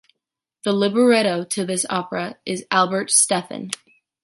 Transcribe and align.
The 0.63 0.73
libretto 0.73 1.43
to 1.43 1.63
this 1.63 1.85
opera 1.87 2.39
is 2.43 2.63
by 2.63 2.75
Albert 2.77 3.09
Steffen. 3.09 3.69